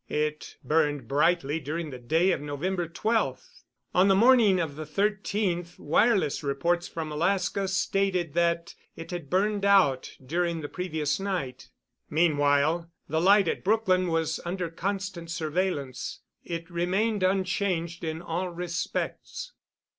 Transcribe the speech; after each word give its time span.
It 0.09 0.57
burned 0.63 1.07
brightly 1.07 1.59
during 1.59 1.91
the 1.91 1.99
day 1.99 2.31
of 2.31 2.41
November 2.41 2.87
12. 2.87 3.45
On 3.93 4.07
the 4.07 4.15
morning 4.15 4.59
of 4.59 4.75
the 4.75 4.83
13th 4.85 5.77
wireless 5.77 6.41
reports 6.41 6.87
from 6.87 7.11
Alaska 7.11 7.67
stated 7.67 8.33
that 8.33 8.73
it 8.95 9.11
had 9.11 9.29
burned 9.29 9.63
out 9.63 10.13
during 10.25 10.61
the 10.61 10.69
previous 10.69 11.19
night. 11.19 11.69
Meanwhile 12.09 12.89
the 13.07 13.21
light 13.21 13.47
at 13.47 13.63
Brookline 13.63 14.07
was 14.07 14.39
under 14.43 14.71
constant 14.71 15.29
surveillance. 15.29 16.21
It 16.43 16.67
remained 16.71 17.21
unchanged 17.21 18.03
in 18.03 18.23
all 18.23 18.49
respects. 18.49 19.53